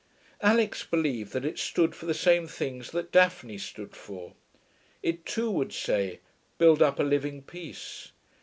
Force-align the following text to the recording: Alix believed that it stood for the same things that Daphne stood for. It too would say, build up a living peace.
Alix 0.41 0.83
believed 0.83 1.31
that 1.33 1.45
it 1.45 1.59
stood 1.59 1.93
for 1.93 2.07
the 2.07 2.15
same 2.15 2.47
things 2.47 2.89
that 2.89 3.11
Daphne 3.11 3.59
stood 3.59 3.95
for. 3.95 4.33
It 5.03 5.27
too 5.27 5.51
would 5.51 5.71
say, 5.73 6.21
build 6.57 6.81
up 6.81 6.97
a 6.97 7.03
living 7.03 7.43
peace. 7.43 8.11